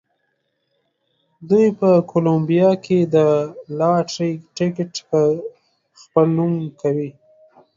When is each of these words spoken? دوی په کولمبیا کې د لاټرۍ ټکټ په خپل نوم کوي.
دوی 1.49 1.67
په 1.79 1.89
کولمبیا 2.11 2.71
کې 2.85 2.99
د 3.15 3.15
لاټرۍ 3.79 4.31
ټکټ 4.57 4.93
په 5.09 5.19
خپل 6.01 6.25
نوم 6.37 6.53
کوي. 6.81 7.09